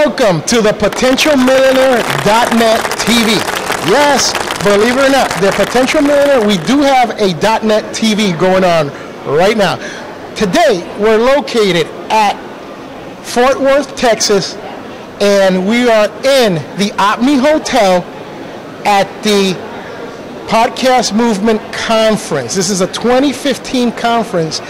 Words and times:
Welcome 0.00 0.40
to 0.44 0.62
the 0.62 0.70
PotentialMillionaire.net 0.70 2.80
TV. 3.00 3.36
Yes, 3.86 4.32
believe 4.64 4.96
it 4.96 5.06
or 5.06 5.10
not, 5.10 5.28
the 5.42 5.52
Potential 5.52 6.00
Millionaire, 6.00 6.40
we 6.40 6.56
do 6.66 6.80
have 6.80 7.10
a 7.20 7.34
.net 7.62 7.84
TV 7.94 8.32
going 8.40 8.64
on 8.64 8.88
right 9.26 9.58
now. 9.58 9.76
Today, 10.34 10.82
we're 10.98 11.18
located 11.18 11.86
at 12.10 12.34
Fort 13.22 13.60
Worth, 13.60 13.94
Texas, 13.94 14.56
and 15.20 15.68
we 15.68 15.90
are 15.90 16.06
in 16.24 16.54
the 16.78 16.94
Opry 16.96 17.34
Hotel 17.34 18.02
at 18.86 19.06
the 19.22 19.52
Podcast 20.48 21.14
Movement 21.14 21.60
Conference. 21.74 22.54
This 22.54 22.70
is 22.70 22.80
a 22.80 22.86
2015 22.86 23.92
conference, 23.92 24.62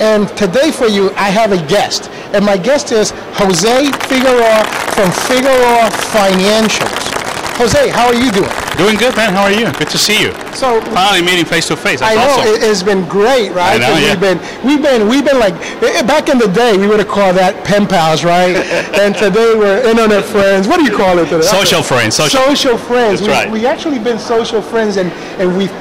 and 0.00 0.28
today 0.36 0.70
for 0.70 0.86
you, 0.86 1.10
I 1.12 1.30
have 1.30 1.52
a 1.52 1.66
guest. 1.68 2.10
And 2.34 2.44
my 2.44 2.56
guest 2.56 2.92
is 2.92 3.12
Jose 3.40 3.90
Figueroa 4.08 4.64
from 4.92 5.10
Figueroa 5.28 5.88
Financials. 6.12 7.16
Jose, 7.56 7.88
how 7.88 8.06
are 8.06 8.14
you 8.14 8.30
doing? 8.32 8.50
Doing 8.76 8.96
good, 8.96 9.16
man. 9.16 9.32
How 9.32 9.44
are 9.44 9.52
you? 9.52 9.72
Good 9.78 9.88
to 9.88 9.96
see 9.96 10.20
you. 10.20 10.32
So 10.52 10.82
Finally 10.92 11.24
meeting 11.24 11.46
face 11.46 11.66
to 11.68 11.76
face. 11.76 12.02
I 12.02 12.14
know 12.14 12.28
awesome. 12.28 12.54
it, 12.54 12.60
has 12.60 12.82
been 12.82 13.08
great, 13.08 13.48
right? 13.52 13.76
I 13.76 13.78
know, 13.80 13.96
yeah. 13.96 14.12
We've 14.12 14.20
been, 14.20 14.38
we've 14.66 14.82
been, 14.82 15.08
we've 15.08 15.24
been 15.24 15.38
like 15.38 15.54
eh, 15.82 16.02
back 16.02 16.28
in 16.28 16.36
the 16.36 16.48
day. 16.48 16.76
We 16.76 16.86
would 16.86 16.98
have 16.98 17.08
called 17.08 17.36
that 17.36 17.64
pen 17.64 17.86
pals, 17.86 18.24
right? 18.24 18.54
and 19.00 19.14
today 19.14 19.54
we're 19.56 19.80
internet 19.88 20.24
friends. 20.26 20.68
What 20.68 20.76
do 20.76 20.84
you 20.84 20.94
call 20.94 21.18
it 21.18 21.30
today? 21.30 21.40
Social 21.40 21.82
friends. 21.82 22.16
Social. 22.16 22.40
social 22.44 22.76
friends. 22.76 23.20
That's 23.20 23.28
we, 23.28 23.32
right. 23.32 23.50
we 23.50 23.66
actually 23.66 24.00
been 24.00 24.18
social 24.18 24.60
friends, 24.60 24.98
and 24.98 25.10
and 25.40 25.56
we've 25.56 25.72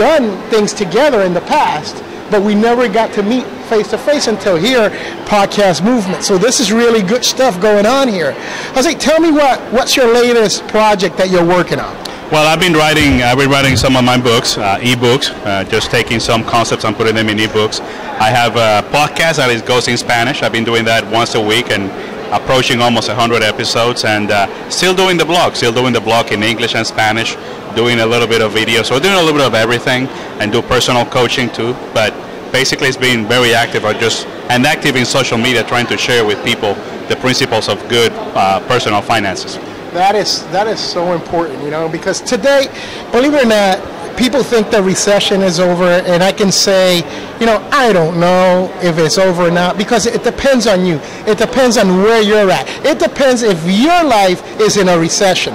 done 0.00 0.40
things 0.48 0.72
together 0.72 1.20
in 1.22 1.34
the 1.34 1.42
past, 1.42 2.02
but 2.30 2.40
we 2.42 2.54
never 2.54 2.88
got 2.88 3.12
to 3.12 3.22
meet 3.22 3.44
face 3.68 3.88
to 3.88 3.98
face 3.98 4.26
until 4.26 4.56
here, 4.56 4.90
podcast 5.26 5.84
movement. 5.84 6.24
So 6.24 6.38
this 6.38 6.60
is 6.60 6.72
really 6.72 7.02
good 7.02 7.24
stuff 7.24 7.60
going 7.60 7.86
on 7.86 8.08
here. 8.08 8.32
Jose, 8.74 8.94
tell 8.94 9.20
me 9.20 9.30
what 9.30 9.60
what's 9.72 9.96
your 9.96 10.12
latest 10.12 10.66
project 10.68 11.16
that 11.18 11.30
you're 11.30 11.46
working 11.46 11.78
on? 11.78 11.94
Well, 12.30 12.46
I've 12.46 12.60
been 12.60 12.74
writing. 12.74 13.22
I've 13.22 13.38
been 13.38 13.48
writing 13.48 13.74
some 13.76 13.96
of 13.96 14.04
my 14.04 14.20
books, 14.20 14.58
uh, 14.58 14.78
e-books. 14.82 15.30
Uh, 15.30 15.64
just 15.64 15.90
taking 15.90 16.20
some 16.20 16.44
concepts 16.44 16.84
and 16.84 16.94
putting 16.94 17.14
them 17.14 17.30
in 17.30 17.38
e-books. 17.38 17.80
I 17.80 18.28
have 18.28 18.56
a 18.56 18.86
podcast 18.90 19.36
that 19.36 19.48
is 19.50 19.62
goes 19.62 19.88
in 19.88 19.96
Spanish. 19.96 20.42
I've 20.42 20.52
been 20.52 20.64
doing 20.64 20.84
that 20.84 21.10
once 21.10 21.36
a 21.36 21.40
week 21.40 21.70
and 21.70 21.88
approaching 22.30 22.82
almost 22.82 23.08
100 23.08 23.42
episodes, 23.42 24.04
and 24.04 24.30
uh, 24.30 24.44
still 24.68 24.94
doing 24.94 25.16
the 25.16 25.24
blog. 25.24 25.54
Still 25.54 25.72
doing 25.72 25.94
the 25.94 26.02
blog 26.02 26.30
in 26.30 26.42
English 26.42 26.74
and 26.74 26.86
Spanish. 26.86 27.34
Doing 27.74 28.00
a 28.00 28.06
little 28.06 28.28
bit 28.28 28.42
of 28.42 28.52
video. 28.52 28.82
So 28.82 29.00
doing 29.00 29.14
a 29.14 29.22
little 29.22 29.32
bit 29.32 29.46
of 29.46 29.54
everything, 29.54 30.06
and 30.38 30.52
do 30.52 30.60
personal 30.60 31.06
coaching 31.06 31.48
too. 31.48 31.72
But 31.94 32.12
basically, 32.52 32.88
it's 32.88 32.96
been 32.96 33.26
very 33.26 33.54
active. 33.54 33.84
or 33.84 33.94
just 33.94 34.26
and 34.48 34.66
active 34.66 34.96
in 34.96 35.04
social 35.04 35.38
media, 35.38 35.62
trying 35.62 35.86
to 35.86 35.98
share 35.98 36.24
with 36.24 36.42
people 36.44 36.74
the 37.08 37.16
principles 37.16 37.68
of 37.68 37.86
good 37.88 38.12
uh, 38.34 38.60
personal 38.66 39.02
finances. 39.02 39.56
That 39.92 40.14
is 40.14 40.44
that 40.48 40.66
is 40.66 40.80
so 40.80 41.12
important, 41.14 41.62
you 41.62 41.70
know, 41.70 41.88
because 41.88 42.20
today, 42.20 42.68
believe 43.10 43.34
it 43.34 43.44
or 43.44 43.48
not, 43.48 43.78
people 44.18 44.42
think 44.42 44.70
the 44.70 44.82
recession 44.82 45.42
is 45.42 45.60
over, 45.60 45.84
and 45.84 46.22
I 46.22 46.32
can 46.32 46.52
say, 46.52 46.98
you 47.40 47.46
know, 47.46 47.66
I 47.72 47.92
don't 47.92 48.20
know 48.20 48.70
if 48.82 48.98
it's 48.98 49.16
over 49.16 49.44
or 49.44 49.50
not 49.50 49.78
because 49.78 50.06
it 50.06 50.24
depends 50.24 50.66
on 50.66 50.84
you. 50.84 51.00
It 51.26 51.38
depends 51.38 51.78
on 51.78 51.98
where 52.02 52.20
you're 52.20 52.50
at. 52.50 52.68
It 52.84 52.98
depends 52.98 53.42
if 53.42 53.62
your 53.64 54.04
life 54.04 54.42
is 54.60 54.76
in 54.76 54.88
a 54.88 54.98
recession, 54.98 55.54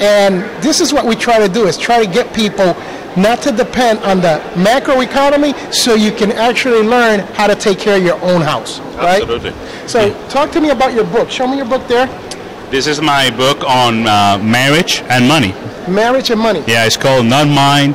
and 0.00 0.42
this 0.62 0.80
is 0.80 0.92
what 0.92 1.04
we 1.04 1.14
try 1.14 1.38
to 1.38 1.52
do: 1.52 1.66
is 1.66 1.76
try 1.76 2.04
to 2.04 2.10
get 2.10 2.32
people 2.34 2.74
not 3.18 3.42
to 3.42 3.52
depend 3.52 3.98
on 4.00 4.20
the 4.20 4.40
macroeconomy, 4.54 5.72
so 5.72 5.94
you 5.94 6.12
can 6.12 6.32
actually 6.32 6.86
learn 6.86 7.20
how 7.34 7.46
to 7.46 7.54
take 7.54 7.78
care 7.78 7.96
of 7.98 8.02
your 8.04 8.20
own 8.22 8.40
house, 8.40 8.80
right? 8.96 9.22
Absolutely. 9.22 9.52
So, 9.88 10.12
talk 10.28 10.50
to 10.52 10.60
me 10.60 10.70
about 10.70 10.92
your 10.94 11.04
book. 11.04 11.30
Show 11.30 11.46
me 11.46 11.56
your 11.56 11.66
book 11.66 11.86
there. 11.88 12.06
This 12.70 12.86
is 12.86 13.00
my 13.00 13.30
book 13.30 13.64
on 13.64 14.06
uh, 14.06 14.38
marriage 14.42 15.02
and 15.08 15.26
money. 15.26 15.52
Marriage 15.88 16.30
and 16.30 16.40
money. 16.40 16.62
Yeah, 16.66 16.84
it's 16.84 16.96
called 16.96 17.26
Not 17.26 17.48
Mine, 17.48 17.92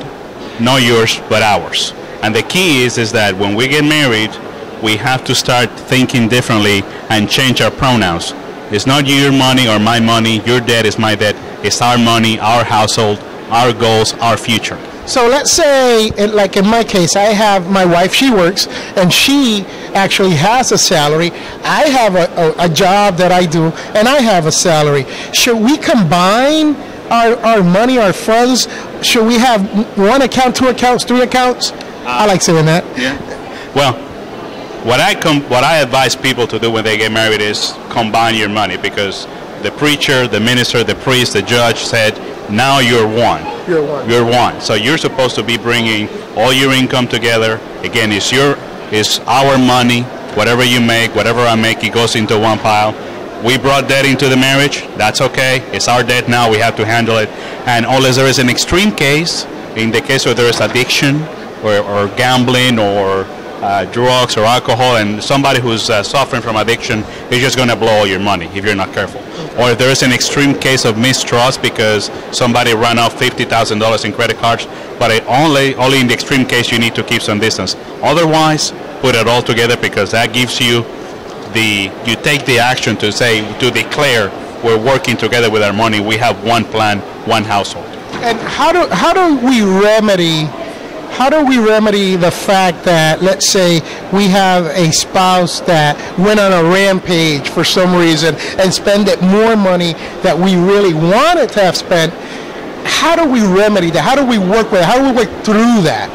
Not 0.60 0.82
Yours, 0.82 1.20
But 1.28 1.42
Ours. 1.42 1.92
And 2.22 2.34
the 2.34 2.42
key 2.42 2.82
is 2.82 2.98
is 2.98 3.12
that 3.12 3.36
when 3.36 3.54
we 3.54 3.68
get 3.68 3.84
married, 3.84 4.30
we 4.82 4.96
have 4.96 5.24
to 5.24 5.34
start 5.34 5.70
thinking 5.70 6.28
differently 6.28 6.82
and 7.08 7.30
change 7.30 7.60
our 7.60 7.70
pronouns. 7.70 8.32
It's 8.72 8.86
not 8.86 9.06
your 9.06 9.30
money 9.30 9.68
or 9.68 9.78
my 9.78 10.00
money. 10.00 10.40
Your 10.44 10.58
debt 10.60 10.86
is 10.86 10.98
my 10.98 11.14
debt. 11.14 11.36
It's 11.64 11.80
our 11.80 11.96
money, 11.96 12.40
our 12.40 12.64
household, 12.64 13.18
our 13.50 13.72
goals, 13.72 14.14
our 14.14 14.36
future. 14.36 14.78
So 15.06 15.28
let's 15.28 15.52
say, 15.52 16.08
it- 16.08 16.34
like 16.34 16.56
in 16.56 16.66
my 16.66 16.82
case, 16.84 17.16
I 17.16 17.32
have 17.34 17.70
my 17.70 17.84
wife, 17.84 18.14
she 18.14 18.30
works, 18.30 18.66
and 18.96 19.12
she 19.12 19.64
actually 19.94 20.30
has 20.34 20.72
a 20.72 20.78
salary. 20.78 21.30
I 21.62 21.82
have 21.88 22.14
a, 22.16 22.26
a, 22.60 22.66
a 22.66 22.68
job 22.68 23.16
that 23.18 23.30
I 23.32 23.46
do, 23.46 23.66
and 23.94 24.08
I 24.08 24.20
have 24.20 24.46
a 24.46 24.52
salary. 24.52 25.04
Should 25.32 25.58
we 25.58 25.76
combine 25.76 26.74
our, 27.10 27.36
our 27.44 27.62
money, 27.62 27.98
our 27.98 28.12
funds? 28.12 28.66
Should 29.02 29.26
we 29.26 29.34
have 29.38 29.62
one 29.98 30.22
account, 30.22 30.56
two 30.56 30.68
accounts, 30.68 31.04
three 31.04 31.20
accounts? 31.22 31.72
I 32.06 32.24
uh, 32.24 32.26
like 32.26 32.42
saying 32.42 32.66
that. 32.66 32.84
Yeah. 32.98 33.16
Well, 33.74 33.94
what 34.84 35.00
I 35.00 35.14
com- 35.14 35.42
what 35.48 35.64
I 35.64 35.78
advise 35.78 36.14
people 36.14 36.46
to 36.48 36.58
do 36.58 36.70
when 36.70 36.84
they 36.84 36.96
get 36.98 37.10
married 37.12 37.40
is 37.40 37.72
combine 37.90 38.34
your 38.34 38.50
money 38.50 38.76
because 38.76 39.26
the 39.62 39.70
preacher, 39.78 40.26
the 40.26 40.40
minister, 40.40 40.84
the 40.84 40.94
priest, 40.96 41.32
the 41.32 41.42
judge 41.42 41.78
said, 41.78 42.18
now 42.50 42.80
you're 42.80 43.06
one. 43.06 43.42
You're 43.66 43.86
one. 43.86 44.10
You're 44.10 44.24
one. 44.24 44.60
So 44.60 44.74
you're 44.74 44.98
supposed 44.98 45.34
to 45.36 45.42
be 45.42 45.56
bringing 45.56 46.08
all 46.36 46.52
your 46.52 46.72
income 46.72 47.08
together. 47.08 47.60
Again, 47.82 48.12
it's 48.12 48.30
your, 48.30 48.56
it's 48.92 49.20
our 49.20 49.56
money. 49.58 50.02
Whatever 50.36 50.64
you 50.64 50.80
make, 50.80 51.14
whatever 51.14 51.40
I 51.40 51.54
make, 51.54 51.82
it 51.84 51.94
goes 51.94 52.16
into 52.16 52.38
one 52.38 52.58
pile. 52.58 52.92
We 53.44 53.56
brought 53.58 53.88
debt 53.88 54.04
into 54.04 54.28
the 54.28 54.36
marriage. 54.36 54.82
That's 54.96 55.20
okay. 55.20 55.60
It's 55.72 55.88
our 55.88 56.02
debt 56.02 56.28
now. 56.28 56.50
We 56.50 56.58
have 56.58 56.76
to 56.76 56.84
handle 56.84 57.18
it. 57.18 57.28
And 57.66 57.86
unless 57.86 58.16
there 58.16 58.26
is 58.26 58.38
an 58.38 58.48
extreme 58.48 58.94
case, 58.94 59.44
in 59.76 59.90
the 59.90 60.00
case 60.00 60.26
where 60.26 60.34
there 60.34 60.48
is 60.48 60.60
addiction 60.60 61.22
or, 61.62 61.78
or 61.78 62.08
gambling 62.16 62.78
or 62.78 63.24
uh, 63.64 63.86
drugs 63.86 64.36
or 64.36 64.44
alcohol, 64.44 64.96
and 64.96 65.22
somebody 65.24 65.58
who's 65.58 65.88
uh, 65.88 66.02
suffering 66.02 66.42
from 66.42 66.56
addiction 66.56 66.98
is 67.30 67.40
just 67.40 67.56
going 67.56 67.68
to 67.70 67.76
blow 67.76 67.88
all 67.88 68.06
your 68.06 68.20
money 68.20 68.44
if 68.54 68.62
you're 68.62 68.74
not 68.74 68.92
careful. 68.92 69.20
Or 69.58 69.70
if 69.70 69.78
there 69.78 69.90
is 69.90 70.02
an 70.02 70.12
extreme 70.12 70.54
case 70.58 70.84
of 70.84 70.98
mistrust 70.98 71.62
because 71.62 72.10
somebody 72.30 72.74
ran 72.74 72.98
off 72.98 73.18
$50,000 73.18 74.04
in 74.04 74.12
credit 74.12 74.36
cards, 74.36 74.66
but 74.98 75.10
it 75.10 75.24
only 75.26 75.74
only 75.76 76.00
in 76.00 76.06
the 76.06 76.14
extreme 76.14 76.44
case 76.46 76.70
you 76.70 76.78
need 76.78 76.94
to 76.94 77.02
keep 77.02 77.22
some 77.22 77.38
distance. 77.40 77.74
Otherwise, 78.02 78.72
put 79.00 79.14
it 79.14 79.26
all 79.26 79.42
together 79.42 79.76
because 79.78 80.10
that 80.10 80.34
gives 80.34 80.60
you 80.60 80.82
the 81.54 81.90
you 82.04 82.16
take 82.16 82.44
the 82.44 82.58
action 82.58 82.96
to 82.98 83.10
say 83.10 83.40
to 83.60 83.70
declare 83.70 84.28
we're 84.62 84.78
working 84.78 85.16
together 85.16 85.50
with 85.50 85.62
our 85.62 85.72
money. 85.72 86.00
We 86.00 86.16
have 86.18 86.44
one 86.44 86.64
plan, 86.64 86.98
one 87.26 87.44
household. 87.44 87.86
And 88.28 88.38
how 88.40 88.72
do 88.72 88.86
how 88.94 89.12
do 89.14 89.46
we 89.46 89.62
remedy 89.62 90.48
how 91.14 91.30
do 91.30 91.46
we 91.46 91.58
remedy 91.58 92.16
the 92.16 92.30
fact 92.30 92.84
that 92.84 93.22
let's 93.22 93.48
say 93.48 93.78
we 94.12 94.26
have 94.26 94.66
a 94.66 94.90
spouse 94.90 95.60
that 95.60 95.94
went 96.18 96.40
on 96.40 96.52
a 96.52 96.68
rampage 96.68 97.48
for 97.48 97.62
some 97.62 97.94
reason 97.94 98.34
and 98.58 98.74
spent 98.74 99.06
more 99.22 99.54
money 99.54 99.92
that 100.26 100.36
we 100.36 100.56
really 100.56 100.92
wanted 100.92 101.50
to 101.50 101.60
have 101.60 101.76
spent? 101.76 102.12
How 102.84 103.14
do 103.14 103.30
we 103.30 103.46
remedy 103.46 103.90
that? 103.90 104.02
How 104.02 104.16
do 104.16 104.26
we 104.26 104.38
work 104.38 104.72
with 104.72 104.80
it? 104.80 104.84
How 104.84 104.98
do 104.98 105.08
we 105.08 105.14
work 105.14 105.30
through 105.44 105.86
that? 105.86 106.10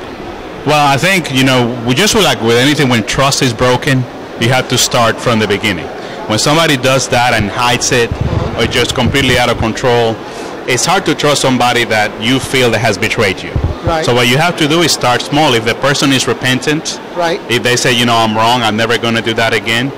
Well, 0.68 0.86
I 0.86 0.98
think 0.98 1.34
you 1.34 1.46
know 1.46 1.64
we 1.88 1.96
just 1.96 2.14
like 2.16 2.42
with 2.42 2.58
anything 2.58 2.90
when 2.90 3.08
trust 3.08 3.42
is 3.42 3.54
broken, 3.54 4.00
you 4.42 4.50
have 4.50 4.68
to 4.68 4.78
start 4.78 5.16
from 5.16 5.40
the 5.40 5.48
beginning. 5.48 5.88
When 6.28 6.40
somebody 6.40 6.76
does 6.76 7.08
that 7.08 7.34
and 7.34 7.50
hides 7.50 7.94
it, 7.94 8.12
or 8.60 8.68
just 8.68 8.96
completely 8.96 9.38
out 9.38 9.50
of 9.50 9.60
control, 9.60 10.14
it's 10.68 10.86
hard 10.86 11.06
to 11.06 11.16
trust 11.16 11.42
somebody 11.42 11.86
that 11.86 12.12
you 12.22 12.38
feel 12.38 12.70
that 12.72 12.80
has 12.80 12.98
betrayed 12.98 13.42
you. 13.42 13.56
Right. 13.90 14.06
So 14.06 14.14
what 14.14 14.28
you 14.28 14.38
have 14.38 14.56
to 14.58 14.68
do 14.68 14.82
is 14.82 14.92
start 14.92 15.22
small. 15.22 15.54
If 15.56 15.66
the 15.66 15.76
person 15.76 16.12
is 16.12 16.28
repentant, 16.28 17.00
Right. 17.16 17.40
if 17.50 17.64
they 17.64 17.76
say, 17.76 17.92
you 17.92 18.06
know, 18.06 18.16
I'm 18.16 18.36
wrong, 18.38 18.62
I'm 18.62 18.78
never 18.78 18.98
going 18.98 19.16
to 19.16 19.22
do 19.22 19.34
that 19.34 19.54
again. 19.54 19.92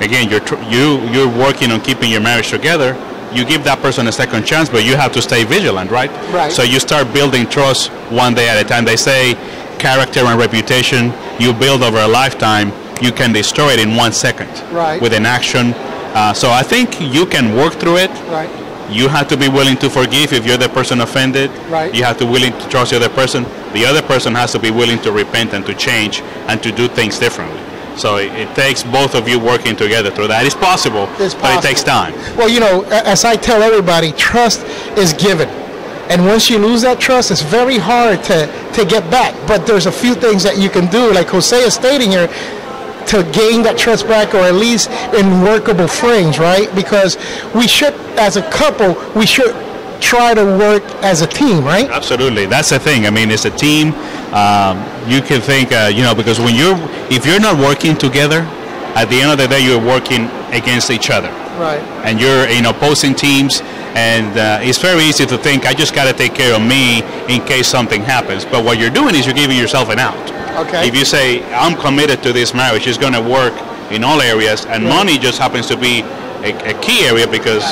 Again, 0.00 0.28
you're 0.30 0.40
tr- 0.48 0.62
you 0.68 1.00
you're 1.12 1.28
working 1.46 1.72
on 1.72 1.80
keeping 1.80 2.10
your 2.10 2.20
marriage 2.20 2.50
together. 2.50 2.96
You 3.32 3.44
give 3.44 3.64
that 3.64 3.80
person 3.82 4.06
a 4.06 4.12
second 4.12 4.44
chance, 4.46 4.68
but 4.68 4.84
you 4.84 4.94
have 4.96 5.12
to 5.12 5.20
stay 5.22 5.44
vigilant, 5.44 5.90
right? 5.90 6.10
Right. 6.32 6.52
So 6.52 6.62
you 6.62 6.78
start 6.80 7.12
building 7.12 7.46
trust 7.48 7.90
one 8.24 8.32
day 8.34 8.48
at 8.48 8.56
a 8.64 8.66
time. 8.68 8.84
They 8.84 8.96
say 8.96 9.34
character 9.78 10.20
and 10.24 10.38
reputation 10.38 11.12
you 11.38 11.52
build 11.52 11.82
over 11.82 11.98
a 11.98 12.08
lifetime. 12.08 12.72
You 13.00 13.12
can 13.12 13.32
destroy 13.32 13.70
it 13.74 13.80
in 13.80 13.96
one 13.96 14.12
second 14.12 14.50
Right. 14.72 15.00
with 15.00 15.12
an 15.12 15.26
action. 15.26 15.74
Uh, 16.14 16.32
so 16.32 16.50
I 16.50 16.62
think 16.62 17.00
you 17.00 17.26
can 17.26 17.56
work 17.56 17.74
through 17.74 17.98
it. 17.98 18.10
Right. 18.28 18.50
You 18.90 19.08
have 19.08 19.28
to 19.28 19.36
be 19.36 19.48
willing 19.48 19.76
to 19.78 19.90
forgive 19.90 20.32
if 20.32 20.46
you're 20.46 20.56
the 20.56 20.68
person 20.68 21.00
offended. 21.00 21.50
Right. 21.68 21.94
You 21.94 22.04
have 22.04 22.16
to 22.18 22.26
willing 22.26 22.52
to 22.52 22.68
trust 22.68 22.90
the 22.90 22.96
other 22.96 23.08
person. 23.10 23.44
The 23.72 23.84
other 23.84 24.02
person 24.02 24.34
has 24.34 24.52
to 24.52 24.58
be 24.58 24.70
willing 24.70 24.98
to 25.02 25.12
repent 25.12 25.52
and 25.52 25.64
to 25.66 25.74
change 25.74 26.20
and 26.48 26.62
to 26.62 26.72
do 26.72 26.88
things 26.88 27.18
differently. 27.18 27.60
So 27.98 28.16
it, 28.16 28.32
it 28.32 28.54
takes 28.54 28.82
both 28.82 29.14
of 29.14 29.28
you 29.28 29.38
working 29.38 29.76
together 29.76 30.10
through 30.10 30.28
that. 30.28 30.46
It's 30.46 30.54
possible, 30.54 31.08
It's 31.18 31.34
but 31.34 31.58
it 31.58 31.66
takes 31.66 31.82
time. 31.82 32.14
Well, 32.36 32.48
you 32.48 32.60
know, 32.60 32.82
as 32.84 33.24
I 33.24 33.36
tell 33.36 33.62
everybody, 33.62 34.12
trust 34.12 34.64
is 34.96 35.12
given. 35.12 35.48
And 36.08 36.24
once 36.24 36.48
you 36.48 36.58
lose 36.58 36.80
that 36.82 36.98
trust, 37.00 37.30
it's 37.30 37.42
very 37.42 37.76
hard 37.76 38.22
to, 38.24 38.46
to 38.74 38.84
get 38.86 39.10
back. 39.10 39.34
But 39.46 39.66
there's 39.66 39.84
a 39.84 39.92
few 39.92 40.14
things 40.14 40.42
that 40.44 40.56
you 40.56 40.70
can 40.70 40.86
do, 40.86 41.12
like 41.12 41.28
Jose 41.28 41.54
is 41.54 41.74
stating 41.74 42.10
here. 42.10 42.28
To 43.08 43.22
gain 43.32 43.62
that 43.62 43.76
trust 43.78 44.06
back, 44.06 44.34
or 44.34 44.40
at 44.40 44.54
least 44.54 44.90
in 45.14 45.42
workable 45.42 45.88
frames, 45.88 46.38
right? 46.38 46.72
Because 46.74 47.16
we 47.54 47.66
should, 47.66 47.94
as 48.18 48.36
a 48.36 48.48
couple, 48.50 48.96
we 49.14 49.26
should 49.26 49.54
try 50.00 50.34
to 50.34 50.44
work 50.44 50.82
as 51.02 51.22
a 51.22 51.26
team, 51.26 51.64
right? 51.64 51.88
Absolutely, 51.90 52.46
that's 52.46 52.70
the 52.70 52.78
thing. 52.78 53.06
I 53.06 53.10
mean, 53.10 53.30
it's 53.30 53.44
a 53.46 53.50
team. 53.50 53.92
Um, 54.32 54.78
you 55.08 55.20
can 55.20 55.40
think, 55.40 55.72
uh, 55.72 55.90
you 55.92 56.02
know, 56.02 56.14
because 56.14 56.38
when 56.38 56.54
you're, 56.54 56.76
if 57.10 57.26
you're 57.26 57.40
not 57.40 57.58
working 57.58 57.96
together, 57.96 58.46
at 58.94 59.06
the 59.06 59.20
end 59.20 59.30
of 59.30 59.38
the 59.38 59.48
day, 59.48 59.64
you're 59.64 59.80
working 59.80 60.28
against 60.52 60.90
each 60.90 61.10
other. 61.10 61.28
Right. 61.58 61.80
And 62.04 62.20
you're 62.20 62.46
in 62.48 62.66
opposing 62.66 63.14
teams, 63.14 63.60
and 63.94 64.36
uh, 64.38 64.58
it's 64.62 64.78
very 64.78 65.02
easy 65.02 65.26
to 65.26 65.38
think, 65.38 65.66
I 65.66 65.74
just 65.74 65.94
got 65.94 66.10
to 66.10 66.16
take 66.16 66.34
care 66.34 66.54
of 66.54 66.62
me 66.62 67.02
in 67.28 67.44
case 67.46 67.66
something 67.66 68.02
happens. 68.02 68.44
But 68.44 68.64
what 68.64 68.78
you're 68.78 68.90
doing 68.90 69.14
is 69.14 69.26
you're 69.26 69.34
giving 69.34 69.56
yourself 69.56 69.88
an 69.88 69.98
out. 69.98 70.37
Okay. 70.66 70.88
If 70.88 70.94
you 70.94 71.04
say, 71.04 71.42
I'm 71.54 71.76
committed 71.76 72.22
to 72.24 72.32
this 72.32 72.54
marriage, 72.54 72.86
it's 72.86 72.98
going 72.98 73.12
to 73.14 73.20
work 73.22 73.54
in 73.90 74.04
all 74.04 74.20
areas, 74.20 74.66
and 74.66 74.84
Right. 74.84 74.94
money 74.96 75.18
just 75.18 75.38
happens 75.38 75.66
to 75.68 75.76
be 75.76 76.00
a, 76.42 76.50
a 76.70 76.74
key 76.80 77.04
area 77.06 77.26
because, 77.26 77.64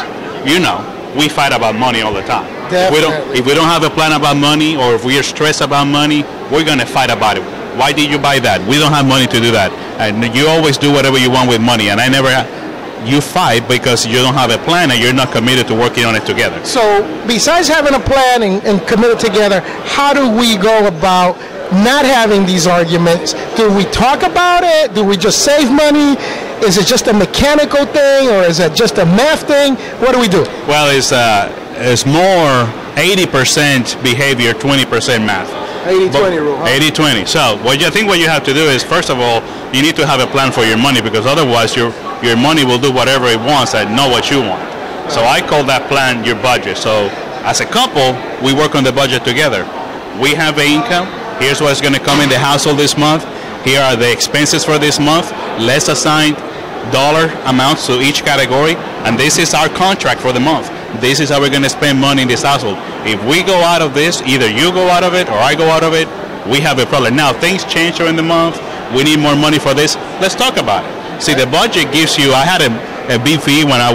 you 0.47 0.59
know, 0.61 0.79
we 1.17 1.29
fight 1.29 1.53
about 1.53 1.75
money 1.75 2.03
all 2.03 2.13
the 2.13 2.23
time. 2.23 2.47
If 2.73 2.93
we, 2.93 3.01
don't, 3.01 3.37
if 3.37 3.47
we 3.47 3.55
don't 3.55 3.69
have 3.69 3.85
a 3.85 3.91
plan 3.91 4.13
about 4.13 4.37
money, 4.37 4.77
or 4.77 4.95
if 4.95 5.05
we 5.05 5.19
are 5.19 5.23
stressed 5.23 5.61
about 5.61 5.85
money, 5.87 6.25
we're 6.51 6.65
going 6.65 6.79
to 6.81 6.87
fight 6.87 7.11
about 7.11 7.37
it. 7.39 7.43
Why 7.79 7.93
did 7.93 8.11
you 8.11 8.19
buy 8.19 8.39
that? 8.41 8.61
We 8.67 8.79
don't 8.79 8.93
have 8.93 9.07
money 9.07 9.27
to 9.27 9.39
do 9.41 9.51
that. 9.53 9.71
And 10.01 10.35
you 10.35 10.49
always 10.49 10.77
do 10.79 10.91
whatever 10.93 11.19
you 11.19 11.31
want 11.31 11.49
with 11.49 11.61
money, 11.61 11.91
and 11.91 12.01
I 12.01 12.09
never. 12.09 12.31
You 13.05 13.21
fight 13.21 13.69
because 13.69 14.05
you 14.05 14.15
don't 14.15 14.35
have 14.35 14.51
a 14.51 14.59
plan 14.65 14.91
and 14.91 14.99
you're 15.01 15.13
not 15.13 15.31
committed 15.31 15.69
to 15.69 15.75
working 15.77 16.05
on 16.07 16.17
it 16.17 16.27
together. 16.27 16.59
So, 16.65 16.83
besides 17.29 17.69
having 17.69 17.95
a 17.95 18.01
plan 18.01 18.43
and, 18.43 18.65
and 18.65 18.85
committed 18.89 19.21
together, 19.21 19.61
how 19.85 20.13
do 20.13 20.29
we 20.29 20.57
go 20.57 20.89
about 20.89 21.37
not 21.73 22.05
having 22.05 22.47
these 22.47 22.67
arguments? 22.67 23.35
Do 23.57 23.73
we 23.75 23.85
talk 23.85 24.23
about 24.23 24.63
it? 24.65 24.95
Do 24.95 25.05
we 25.05 25.17
just 25.17 25.45
save 25.45 25.71
money? 25.71 26.17
Is 26.65 26.79
it 26.79 26.87
just 26.87 27.07
a 27.09 27.13
mechanical 27.13 27.85
thing, 27.87 28.29
or 28.29 28.43
is 28.43 28.61
it 28.61 28.75
just 28.75 28.99
a 28.99 29.05
math 29.05 29.47
thing? 29.47 29.77
What 30.01 30.13
do 30.13 30.21
we 30.21 30.29
do? 30.29 30.43
Well, 30.67 30.89
it's 30.91 31.13
uh, 31.13 31.53
it's 31.77 32.07
more 32.07 32.65
80% 32.97 34.03
behavior, 34.03 34.55
20% 34.55 35.27
math. 35.27 35.51
80-20 35.87 36.41
rule, 36.41 36.57
huh? 36.57 36.67
80-20. 36.67 37.29
So 37.29 37.63
what 37.63 37.79
you, 37.79 37.87
I 37.87 37.91
think 37.91 38.09
what 38.09 38.19
you 38.19 38.27
have 38.27 38.43
to 38.45 38.55
do 38.55 38.65
is 38.65 38.83
first 38.83 39.11
of 39.11 39.19
all 39.21 39.43
you 39.73 39.83
need 39.83 39.95
to 39.97 40.07
have 40.07 40.19
a 40.21 40.27
plan 40.27 40.51
for 40.51 40.65
your 40.65 40.79
money 40.79 41.01
because 41.01 41.27
otherwise 41.27 41.77
your 41.77 41.93
your 42.25 42.37
money 42.37 42.65
will 42.65 42.79
do 42.79 42.91
whatever 42.91 43.27
it 43.27 43.39
wants 43.39 43.75
and 43.75 43.95
know 43.95 44.09
what 44.09 44.31
you 44.31 44.41
want. 44.41 44.65
So 45.13 45.23
I 45.23 45.41
call 45.41 45.63
that 45.65 45.87
plan 45.89 46.25
your 46.25 46.35
budget. 46.43 46.77
So 46.77 47.07
as 47.47 47.61
a 47.61 47.67
couple, 47.67 48.17
we 48.43 48.53
work 48.53 48.75
on 48.75 48.83
the 48.83 48.91
budget 48.93 49.23
together. 49.23 49.63
We 50.19 50.35
have 50.35 50.59
an 50.59 50.67
income. 50.67 51.07
Here's 51.39 51.61
what's 51.61 51.81
going 51.81 51.95
to 51.95 52.01
come 52.01 52.21
in 52.21 52.29
the 52.29 52.39
household 52.39 52.79
this 52.79 52.97
month. 52.97 53.25
Here 53.65 53.81
are 53.81 53.97
the 53.97 54.11
expenses 54.11 54.65
for 54.65 54.79
this 54.79 54.99
month. 54.99 55.31
Let's 55.61 55.89
assign 55.89 56.35
dollar 56.93 57.29
amounts 57.45 57.87
to 57.87 58.01
each 58.01 58.25
category, 58.25 58.75
and 59.05 59.19
this 59.19 59.39
is 59.39 59.55
our 59.55 59.69
contract 59.69 60.21
for 60.21 60.33
the 60.33 60.41
month. 60.41 60.69
This 61.01 61.21
is 61.21 61.31
how 61.31 61.41
we're 61.41 61.51
going 61.51 61.63
to 61.63 61.69
spend 61.69 62.01
money 62.01 62.23
in 62.23 62.29
this 62.29 62.43
household. 62.43 62.79
If 63.05 63.23
we 63.29 63.43
go 63.43 63.57
out 63.61 63.83
of 63.83 63.93
this, 63.93 64.23
either 64.23 64.49
you 64.49 64.73
go 64.73 64.89
out 64.89 65.05
of 65.05 65.15
it 65.15 65.29
or 65.29 65.37
I 65.37 65.55
go 65.55 65.69
out 65.69 65.83
of 65.83 65.93
it, 65.93 66.09
we 66.49 66.61
have 66.61 66.79
a 66.79 66.87
problem. 66.87 67.17
Now 67.17 67.33
things 67.33 67.65
change 67.65 67.99
during 67.99 68.17
the 68.17 68.23
month. 68.23 68.57
We 68.95 69.03
need 69.03 69.19
more 69.19 69.37
money 69.37 69.59
for 69.59 69.75
this. 69.75 69.97
Let's 70.23 70.35
talk 70.35 70.57
about 70.57 70.85
it. 70.87 71.21
See, 71.21 71.35
the 71.35 71.47
budget 71.47 71.93
gives 71.93 72.17
you. 72.17 72.33
I 72.33 72.45
had 72.45 72.63
a, 72.63 72.71
a 73.13 73.19
BFE 73.19 73.65
when 73.65 73.81
I 73.81 73.93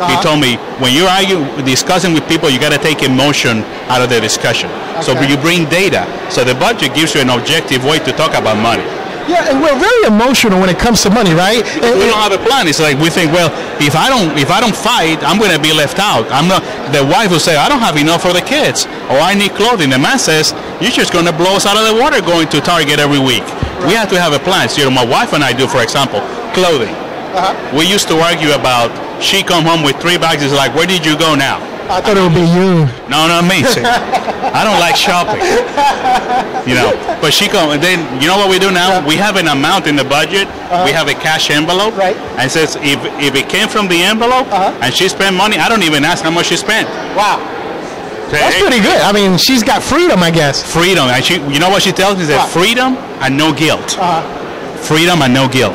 work. 0.00 0.08
He 0.08 0.14
Uh-huh. 0.16 0.22
told 0.22 0.40
me 0.40 0.56
when 0.80 0.92
you're 0.96 1.08
arguing, 1.08 1.44
discussing 1.64 2.12
with 2.14 2.26
people, 2.28 2.48
you 2.50 2.58
got 2.58 2.72
to 2.72 2.78
take 2.78 3.02
emotion 3.02 3.64
out 3.88 4.00
of 4.02 4.08
the 4.08 4.20
discussion. 4.20 4.70
So 5.02 5.12
you 5.20 5.36
bring 5.36 5.64
data. 5.68 6.06
So 6.30 6.44
the 6.44 6.54
budget 6.54 6.94
gives 6.94 7.14
you 7.14 7.20
an 7.20 7.30
objective 7.30 7.84
way 7.84 7.98
to 8.00 8.12
talk 8.12 8.34
about 8.34 8.56
money. 8.58 8.84
Yeah, 9.28 9.46
and 9.52 9.62
we're 9.62 9.78
very 9.78 10.02
emotional 10.10 10.58
when 10.58 10.68
it 10.70 10.78
comes 10.78 11.02
to 11.06 11.10
money, 11.10 11.32
right? 11.34 11.62
And- 11.84 11.94
we 12.00 12.06
don't 12.10 12.18
have 12.18 12.32
a 12.32 12.42
plan. 12.48 12.66
It's 12.66 12.80
like 12.80 12.98
we 12.98 13.10
think, 13.10 13.30
well, 13.32 13.50
if 13.78 13.94
I 13.94 14.08
don't 14.08 14.36
if 14.36 14.50
I 14.50 14.58
don't 14.60 14.74
fight, 14.74 15.22
I'm 15.22 15.38
going 15.38 15.52
to 15.54 15.62
be 15.62 15.72
left 15.72 15.98
out. 16.00 16.26
I'm 16.32 16.48
not. 16.48 16.64
The 16.92 17.04
wife 17.04 17.30
will 17.30 17.38
say, 17.38 17.54
I 17.56 17.68
don't 17.68 17.78
have 17.88 17.96
enough 17.96 18.22
for 18.26 18.32
the 18.32 18.40
kids, 18.42 18.86
or 19.12 19.18
I 19.20 19.34
need 19.34 19.54
clothing. 19.54 19.90
The 19.90 19.98
man 20.02 20.18
says, 20.18 20.52
you're 20.80 20.90
just 20.90 21.12
going 21.12 21.26
to 21.26 21.32
blow 21.32 21.54
us 21.54 21.64
out 21.64 21.76
of 21.76 21.84
the 21.86 21.94
water 22.02 22.18
going 22.20 22.48
to 22.48 22.58
Target 22.60 22.98
every 22.98 23.20
week. 23.20 23.44
We 23.86 23.94
have 23.94 24.08
to 24.10 24.18
have 24.20 24.32
a 24.32 24.40
plan. 24.40 24.68
So, 24.68 24.76
you 24.82 24.84
know, 24.90 24.96
my 25.02 25.06
wife 25.06 25.32
and 25.32 25.44
I 25.44 25.52
do, 25.52 25.68
for 25.68 25.80
example, 25.80 26.20
clothing. 26.52 26.92
Uh-huh. 26.92 27.54
We 27.78 27.86
used 27.86 28.08
to 28.08 28.16
argue 28.18 28.52
about 28.52 28.90
she 29.20 29.42
come 29.42 29.64
home 29.64 29.82
with 29.82 29.96
three 30.00 30.18
bags. 30.18 30.42
It's 30.42 30.54
like, 30.54 30.74
where 30.74 30.86
did 30.86 31.04
you 31.04 31.16
go 31.18 31.34
now? 31.34 31.60
I 31.90 32.00
thought 32.00 32.14
it 32.16 32.22
would 32.22 32.34
be 32.38 32.46
you. 32.46 32.86
No, 33.10 33.26
not 33.26 33.42
me. 33.50 33.66
See, 33.66 33.82
I 34.56 34.62
don't 34.62 34.78
like 34.78 34.94
shopping. 34.94 35.42
You 36.68 36.78
know, 36.78 36.94
but 37.20 37.34
she 37.34 37.48
come 37.48 37.70
and 37.74 37.82
then 37.82 37.98
you 38.22 38.28
know 38.30 38.36
what 38.38 38.48
we 38.48 38.58
do 38.62 38.70
now? 38.70 39.00
Yeah. 39.02 39.06
We 39.06 39.16
have 39.16 39.34
an 39.36 39.48
amount 39.48 39.86
in 39.90 39.96
the 39.96 40.04
budget. 40.06 40.46
We 40.86 40.94
have 40.94 41.08
a 41.10 41.14
cash 41.18 41.50
envelope. 41.50 41.96
Right. 41.98 42.14
And 42.38 42.46
it 42.46 42.50
says 42.54 42.76
if 42.78 43.00
if 43.18 43.34
it 43.34 43.48
came 43.50 43.66
from 43.68 43.88
the 43.88 44.02
envelope 44.06 44.46
Uh-huh. 44.54 44.78
and 44.82 44.94
she 44.94 45.08
spent 45.08 45.34
money, 45.34 45.58
I 45.58 45.68
don't 45.68 45.82
even 45.82 46.04
ask 46.04 46.22
how 46.22 46.30
much 46.30 46.46
she 46.46 46.56
spent. 46.56 46.86
Wow. 47.18 47.42
That's 48.30 48.54
"Hey, 48.54 48.62
pretty 48.62 48.78
good. 48.78 49.00
I 49.02 49.10
mean, 49.10 49.36
she's 49.38 49.64
got 49.64 49.82
freedom, 49.82 50.22
I 50.22 50.30
guess. 50.30 50.62
Freedom. 50.62 51.10
And 51.10 51.18
she, 51.24 51.42
you 51.50 51.58
know 51.58 51.68
what 51.70 51.82
she 51.82 51.90
tells 51.90 52.14
me? 52.16 52.24
Said 52.30 52.38
What? 52.38 52.50
freedom 52.54 52.94
and 53.18 53.36
no 53.36 53.50
guilt. 53.52 53.98
Uh-huh. 53.98 54.22
Freedom 54.78 55.22
and 55.22 55.34
no 55.34 55.48
guilt. 55.48 55.74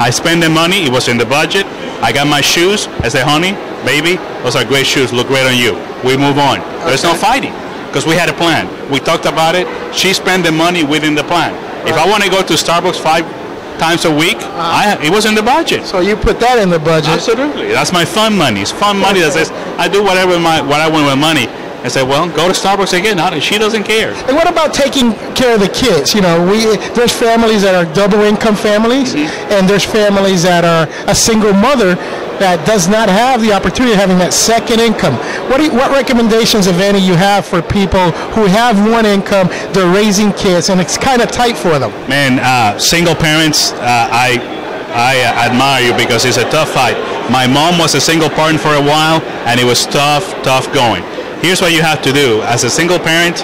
I 0.00 0.08
spend 0.08 0.42
the 0.42 0.48
money. 0.48 0.84
It 0.88 0.90
was 0.92 1.08
in 1.08 1.18
the 1.18 1.26
budget. 1.26 1.66
I 2.02 2.12
got 2.12 2.26
my 2.26 2.40
shoes. 2.40 2.86
I 3.04 3.08
said, 3.08 3.24
honey, 3.24 3.52
baby, 3.84 4.16
those 4.42 4.56
are 4.56 4.64
great 4.64 4.86
shoes. 4.86 5.12
Look 5.12 5.28
great 5.28 5.46
on 5.46 5.56
you. 5.56 5.76
We 6.04 6.16
move 6.16 6.38
on. 6.38 6.60
There's 6.88 7.04
no 7.04 7.14
fighting 7.14 7.52
because 7.86 8.06
we 8.06 8.14
had 8.14 8.28
a 8.28 8.32
plan. 8.32 8.68
We 8.90 9.00
talked 9.00 9.26
about 9.26 9.54
it. 9.54 9.66
She 9.94 10.12
spent 10.14 10.44
the 10.44 10.52
money 10.52 10.84
within 10.84 11.14
the 11.14 11.24
plan. 11.24 11.52
If 11.86 11.96
I 11.96 12.08
want 12.08 12.22
to 12.24 12.30
go 12.30 12.42
to 12.42 12.54
Starbucks 12.54 13.00
five 13.00 13.24
times 13.78 14.04
a 14.04 14.12
week, 14.12 14.36
uh-huh. 14.36 15.00
I, 15.00 15.04
it 15.04 15.10
was 15.10 15.24
in 15.24 15.34
the 15.34 15.42
budget. 15.42 15.84
So 15.84 16.00
you 16.00 16.16
put 16.16 16.38
that 16.40 16.60
in 16.60 16.68
the 16.68 16.78
budget. 16.78 17.10
Absolutely. 17.10 17.72
That's 17.72 17.92
my 17.92 18.04
fun 18.04 18.36
money. 18.36 18.60
It's 18.60 18.70
fun 18.72 18.98
money 18.98 19.20
that 19.20 19.32
says 19.32 19.50
I 19.80 19.88
do 19.88 20.04
whatever 20.04 20.38
my 20.38 20.60
what 20.60 20.80
I 20.80 20.88
want 20.88 21.08
with 21.08 21.18
money. 21.18 21.48
I 21.82 21.88
say, 21.88 22.02
well, 22.02 22.28
go 22.28 22.46
to 22.46 22.52
Starbucks 22.52 22.98
again. 22.98 23.16
Not, 23.16 23.40
she 23.42 23.56
doesn't 23.56 23.84
care. 23.84 24.12
And 24.28 24.36
what 24.36 24.50
about 24.50 24.74
taking 24.74 25.14
care 25.34 25.54
of 25.54 25.60
the 25.60 25.68
kids? 25.68 26.14
You 26.14 26.20
know, 26.20 26.44
we 26.44 26.76
there's 26.92 27.12
families 27.12 27.62
that 27.62 27.74
are 27.74 27.88
double 27.94 28.20
income 28.20 28.54
families, 28.54 29.14
and 29.14 29.68
there's 29.68 29.84
families 29.84 30.42
that 30.42 30.64
are 30.64 30.88
a 31.08 31.14
single 31.14 31.54
mother 31.54 31.96
that 32.40 32.64
does 32.66 32.88
not 32.88 33.08
have 33.08 33.40
the 33.40 33.52
opportunity 33.52 33.92
of 33.92 34.00
having 34.00 34.18
that 34.18 34.32
second 34.32 34.80
income. 34.80 35.16
What 35.48 35.58
do 35.58 35.64
you, 35.64 35.72
what 35.72 35.92
recommendations, 35.92 36.66
if 36.66 36.80
any, 36.80 36.98
you 36.98 37.14
have 37.14 37.44
for 37.44 37.60
people 37.60 38.12
who 38.32 38.44
have 38.44 38.80
one 38.88 39.04
income, 39.04 39.48
they're 39.72 39.92
raising 39.92 40.32
kids, 40.32 40.68
and 40.68 40.80
it's 40.80 40.96
kind 40.96 41.20
of 41.20 41.30
tight 41.30 41.56
for 41.56 41.78
them? 41.78 41.92
Man, 42.08 42.40
uh, 42.40 42.78
single 42.78 43.14
parents, 43.14 43.72
uh, 43.72 44.08
I 44.12 44.40
I 44.92 45.22
uh, 45.22 45.46
admire 45.48 45.86
you 45.86 45.92
because 45.96 46.24
it's 46.24 46.36
a 46.36 46.48
tough 46.50 46.70
fight. 46.70 46.98
My 47.30 47.46
mom 47.46 47.78
was 47.78 47.94
a 47.94 48.00
single 48.00 48.28
parent 48.28 48.58
for 48.58 48.74
a 48.74 48.82
while, 48.82 49.20
and 49.46 49.60
it 49.60 49.64
was 49.64 49.86
tough, 49.86 50.26
tough 50.42 50.66
going. 50.74 51.04
Here's 51.42 51.60
what 51.60 51.72
you 51.72 51.80
have 51.80 52.02
to 52.02 52.12
do 52.12 52.42
as 52.42 52.64
a 52.64 52.70
single 52.70 52.98
parent. 52.98 53.38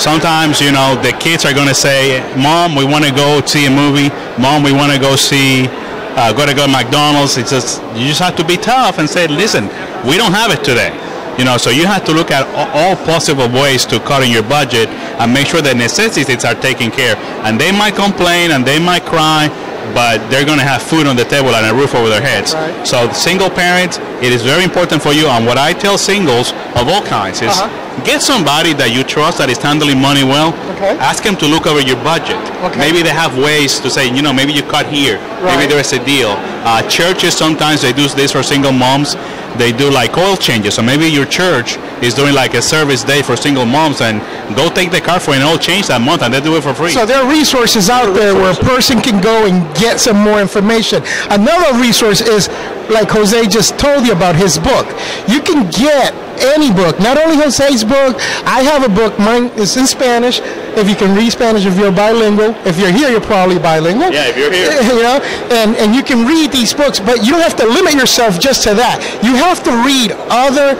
Sometimes 0.00 0.60
you 0.60 0.72
know 0.72 0.96
the 1.02 1.12
kids 1.20 1.44
are 1.44 1.52
going 1.52 1.68
to 1.68 1.74
say, 1.74 2.20
"Mom, 2.36 2.74
we 2.74 2.84
want 2.84 3.04
to 3.04 3.12
go 3.12 3.44
see 3.44 3.66
a 3.66 3.70
movie. 3.70 4.08
Mom, 4.40 4.62
we 4.62 4.72
want 4.72 4.92
to 4.92 4.98
go 4.98 5.16
see." 5.16 5.68
Uh, 6.16 6.32
go 6.32 6.46
to 6.46 6.54
go 6.54 6.64
to 6.64 6.72
McDonald's. 6.72 7.36
It's 7.36 7.50
just 7.50 7.82
you 7.92 8.08
just 8.08 8.20
have 8.20 8.36
to 8.36 8.44
be 8.44 8.56
tough 8.56 8.98
and 8.98 9.08
say, 9.08 9.28
"Listen, 9.28 9.68
we 10.08 10.16
don't 10.16 10.32
have 10.32 10.50
it 10.50 10.64
today." 10.64 10.92
You 11.38 11.44
know, 11.44 11.58
so 11.58 11.68
you 11.68 11.84
have 11.84 12.02
to 12.06 12.12
look 12.12 12.30
at 12.30 12.48
all 12.72 12.96
possible 13.04 13.48
ways 13.52 13.84
to 13.92 14.00
cut 14.00 14.24
in 14.24 14.30
your 14.30 14.42
budget 14.42 14.88
and 15.20 15.30
make 15.30 15.46
sure 15.46 15.60
the 15.60 15.74
necessities 15.74 16.46
are 16.46 16.54
taken 16.54 16.90
care. 16.90 17.14
And 17.44 17.60
they 17.60 17.70
might 17.70 17.94
complain 17.94 18.52
and 18.52 18.64
they 18.64 18.78
might 18.78 19.04
cry, 19.04 19.52
but 19.94 20.18
they're 20.30 20.44
going 20.44 20.58
to 20.58 20.64
have 20.64 20.82
food 20.82 21.06
on 21.06 21.16
the 21.16 21.24
table 21.24 21.50
and 21.54 21.66
a 21.66 21.74
roof 21.74 21.94
over 21.94 22.08
their 22.08 22.20
heads. 22.22 22.54
Right. 22.54 22.86
So, 22.86 23.10
single 23.12 23.50
parents, 23.50 23.98
it 24.22 24.32
is 24.32 24.42
very 24.42 24.64
important 24.64 25.02
for 25.02 25.12
you. 25.12 25.26
And 25.28 25.46
what 25.46 25.58
I 25.58 25.72
tell 25.72 25.98
singles 25.98 26.52
of 26.74 26.88
all 26.88 27.02
kinds 27.02 27.42
is 27.42 27.48
Uh-huh. 27.56 28.02
get 28.04 28.20
somebody 28.22 28.72
that 28.74 28.90
you 28.92 29.02
trust 29.04 29.38
that 29.38 29.48
is 29.48 29.58
handling 29.58 30.00
money 30.00 30.24
well. 30.24 30.52
Okay. 30.76 30.92
Ask 31.00 31.22
them 31.24 31.36
to 31.36 31.46
look 31.46 31.66
over 31.66 31.80
your 31.80 31.96
budget. 32.04 32.36
Okay. 32.62 32.78
Maybe 32.78 33.00
they 33.02 33.14
have 33.14 33.32
ways 33.38 33.80
to 33.80 33.88
say, 33.90 34.04
you 34.08 34.22
know, 34.22 34.32
maybe 34.32 34.52
you 34.52 34.62
cut 34.62 34.86
here. 34.86 35.16
Right. 35.40 35.56
Maybe 35.56 35.64
there 35.72 35.80
is 35.80 35.92
a 35.92 36.02
deal. 36.04 36.36
Uh, 36.68 36.82
churches 36.88 37.32
sometimes 37.36 37.80
they 37.82 37.92
do 37.92 38.06
this 38.08 38.32
for 38.32 38.42
single 38.42 38.72
moms. 38.72 39.16
They 39.58 39.72
do 39.72 39.90
like 39.90 40.16
oil 40.16 40.36
changes. 40.36 40.74
So 40.74 40.82
maybe 40.82 41.06
your 41.06 41.26
church 41.26 41.76
is 42.02 42.14
doing 42.14 42.34
like 42.34 42.54
a 42.54 42.62
service 42.62 43.02
day 43.02 43.22
for 43.22 43.36
single 43.36 43.64
moms, 43.66 44.00
and 44.00 44.20
go 44.56 44.68
take 44.68 44.90
the 44.90 45.00
car 45.00 45.18
for 45.20 45.34
an 45.34 45.42
oil 45.42 45.58
change 45.58 45.86
that 45.88 46.00
month, 46.00 46.22
and 46.22 46.32
they 46.32 46.40
do 46.40 46.56
it 46.56 46.62
for 46.62 46.74
free. 46.74 46.90
So 46.90 47.06
there 47.06 47.22
are 47.22 47.30
resources 47.30 47.88
out 47.88 48.12
there 48.12 48.34
where 48.34 48.52
a 48.52 48.56
person 48.56 49.00
can 49.00 49.20
go 49.20 49.46
and 49.46 49.64
get 49.76 50.00
some 50.00 50.16
more 50.16 50.40
information. 50.40 51.02
Another 51.30 51.78
resource 51.80 52.20
is, 52.20 52.48
like 52.90 53.10
Jose 53.10 53.46
just 53.48 53.78
told 53.78 54.06
you 54.06 54.12
about 54.12 54.36
his 54.36 54.58
book. 54.58 54.86
You 55.26 55.40
can 55.40 55.70
get 55.70 56.14
any 56.54 56.70
book, 56.70 57.00
not 57.00 57.16
only 57.16 57.36
Jose's 57.36 57.82
book. 57.82 58.20
I 58.44 58.60
have 58.62 58.84
a 58.84 58.92
book. 58.92 59.18
Mine 59.18 59.46
is 59.58 59.76
in 59.76 59.86
Spanish. 59.86 60.40
If 60.76 60.88
you 60.88 60.94
can 60.94 61.16
read 61.16 61.32
Spanish, 61.32 61.64
if 61.64 61.78
you're 61.78 61.90
bilingual. 61.90 62.54
If 62.68 62.78
you're 62.78 62.92
here, 62.92 63.08
you're 63.08 63.20
probably 63.24 63.58
bilingual. 63.58 64.12
Yeah, 64.12 64.28
if 64.28 64.36
you're 64.36 64.52
here. 64.52 64.70
you 64.92 65.02
know, 65.02 65.20
and 65.50 65.74
and 65.76 65.94
you 65.94 66.02
can 66.02 66.26
read 66.26 66.52
these 66.52 66.74
books, 66.74 67.00
but 67.00 67.24
you 67.24 67.32
don't 67.32 67.40
have 67.40 67.56
to 67.56 67.66
limit 67.66 67.94
yourself 67.94 68.38
just 68.38 68.62
to 68.64 68.74
that. 68.74 69.00
You 69.24 69.34
have 69.36 69.64
to 69.64 69.72
read 69.88 70.12
other 70.28 70.76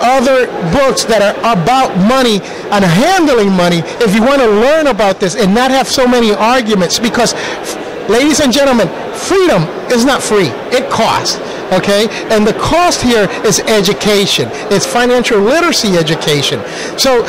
other 0.00 0.46
books 0.72 1.04
that 1.04 1.20
are 1.20 1.36
about 1.44 1.92
money 2.08 2.40
and 2.72 2.84
handling 2.84 3.52
money 3.52 3.84
if 4.00 4.14
you 4.14 4.22
want 4.22 4.40
to 4.40 4.48
learn 4.48 4.86
about 4.86 5.20
this 5.20 5.36
and 5.36 5.54
not 5.54 5.70
have 5.70 5.86
so 5.86 6.06
many 6.06 6.32
arguments 6.32 6.98
because 6.98 7.34
ladies 8.08 8.40
and 8.40 8.52
gentlemen 8.52 8.88
freedom 9.14 9.62
is 9.92 10.04
not 10.04 10.22
free. 10.22 10.48
It 10.72 10.88
costs. 10.90 11.36
Okay, 11.72 12.08
and 12.34 12.46
the 12.46 12.54
cost 12.54 13.00
here 13.00 13.28
is 13.44 13.60
education. 13.60 14.48
It's 14.74 14.84
financial 14.84 15.38
literacy 15.38 15.96
education. 15.96 16.60
So, 16.98 17.22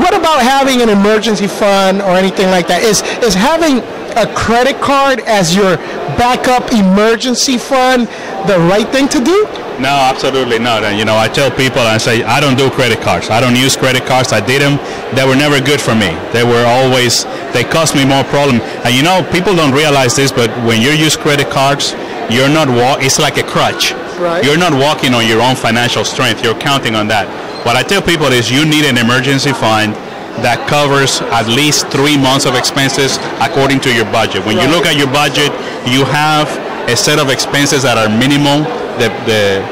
what 0.00 0.14
about 0.14 0.40
having 0.40 0.80
an 0.80 0.88
emergency 0.88 1.46
fund 1.46 2.00
or 2.00 2.16
anything 2.16 2.46
like 2.46 2.66
that? 2.68 2.82
Is 2.82 3.02
is 3.22 3.34
having 3.34 3.84
a 4.16 4.26
credit 4.34 4.80
card 4.80 5.20
as 5.20 5.54
your 5.54 5.76
backup 6.16 6.72
emergency 6.72 7.58
fund 7.58 8.08
the 8.48 8.58
right 8.68 8.88
thing 8.88 9.08
to 9.08 9.22
do? 9.22 9.46
No, 9.82 9.90
absolutely 9.90 10.60
not. 10.60 10.84
And 10.84 10.96
you 10.96 11.04
know, 11.04 11.16
I 11.18 11.26
tell 11.26 11.50
people, 11.50 11.82
I 11.82 11.98
say, 11.98 12.22
I 12.22 12.38
don't 12.38 12.56
do 12.56 12.70
credit 12.70 13.00
cards. 13.02 13.30
I 13.30 13.40
don't 13.40 13.56
use 13.56 13.76
credit 13.76 14.06
cards. 14.06 14.32
I 14.32 14.38
did 14.38 14.62
them. 14.62 14.78
They 15.18 15.26
were 15.26 15.34
never 15.34 15.58
good 15.58 15.80
for 15.80 15.94
me. 15.94 16.14
They 16.30 16.46
were 16.46 16.62
always, 16.62 17.26
they 17.50 17.66
cost 17.66 17.98
me 17.98 18.06
more 18.06 18.22
problem. 18.30 18.62
And 18.86 18.94
you 18.94 19.02
know, 19.02 19.26
people 19.34 19.56
don't 19.58 19.74
realize 19.74 20.14
this, 20.14 20.30
but 20.30 20.50
when 20.62 20.80
you 20.80 20.94
use 20.94 21.16
credit 21.16 21.50
cards, 21.50 21.98
you're 22.30 22.48
not 22.48 22.70
walk. 22.70 23.02
It's 23.02 23.18
like 23.18 23.38
a 23.38 23.42
crutch. 23.42 23.90
Right. 24.22 24.44
You're 24.44 24.56
not 24.56 24.70
walking 24.70 25.14
on 25.18 25.26
your 25.26 25.42
own 25.42 25.56
financial 25.56 26.04
strength. 26.06 26.44
You're 26.46 26.58
counting 26.62 26.94
on 26.94 27.08
that. 27.08 27.26
What 27.66 27.74
I 27.74 27.82
tell 27.82 28.02
people 28.02 28.30
is, 28.30 28.50
you 28.50 28.62
need 28.64 28.86
an 28.86 28.98
emergency 28.98 29.50
fund 29.50 29.98
that 30.46 30.62
covers 30.70 31.20
at 31.34 31.50
least 31.50 31.90
three 31.90 32.16
months 32.16 32.46
of 32.46 32.54
expenses 32.54 33.18
according 33.42 33.82
to 33.82 33.90
your 33.90 34.06
budget. 34.14 34.46
When 34.46 34.56
you 34.56 34.70
look 34.70 34.86
at 34.86 34.94
your 34.94 35.10
budget, 35.10 35.50
you 35.90 36.06
have 36.06 36.46
a 36.88 36.96
set 36.96 37.18
of 37.18 37.28
expenses 37.30 37.82
that 37.82 37.98
are 37.98 38.08
minimal, 38.08 38.62
the, 38.98 39.08
the, 39.24 39.62